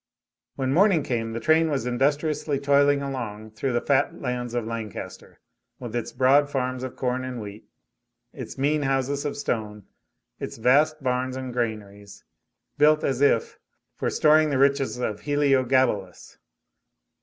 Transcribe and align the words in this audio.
When 0.55 0.73
morning 0.73 1.03
came 1.03 1.31
the 1.33 1.39
train 1.39 1.69
was 1.69 1.85
industriously 1.85 2.59
toiling 2.59 3.03
along 3.03 3.51
through 3.51 3.73
the 3.73 3.81
fat 3.85 4.19
lands 4.19 4.55
of 4.55 4.65
Lancaster, 4.65 5.39
with 5.77 5.95
its 5.95 6.11
broad 6.11 6.49
farms 6.49 6.81
of 6.81 6.95
corn 6.95 7.23
and 7.23 7.39
wheat, 7.39 7.65
its 8.33 8.57
mean 8.57 8.81
houses 8.81 9.25
of 9.25 9.37
stone, 9.37 9.83
its 10.39 10.57
vast 10.57 11.03
barns 11.03 11.35
and 11.35 11.53
granaries, 11.53 12.23
built 12.79 13.03
as 13.03 13.21
if, 13.21 13.59
for 13.95 14.09
storing 14.09 14.49
the 14.49 14.57
riches 14.57 14.97
of 14.97 15.19
Heliogabalus. 15.19 16.39